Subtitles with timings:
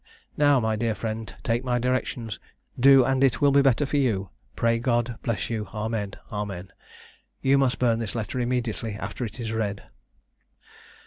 [0.35, 2.39] Now, my dear friend, take my directions,
[2.79, 4.31] do and it will be better for you.
[4.55, 5.67] Pray God bless you.
[5.75, 6.15] Amen.
[6.31, 6.73] Amen.
[7.43, 9.83] You must burn this letter immediately after it is read."